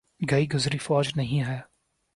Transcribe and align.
گئی 0.31 0.47
گزری 0.49 0.77
فوج 0.77 1.11
نہیں 1.15 1.43
ہے۔ 1.43 1.61